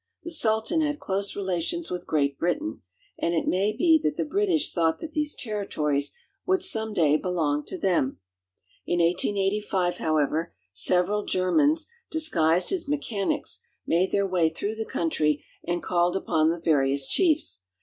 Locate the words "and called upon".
15.67-16.49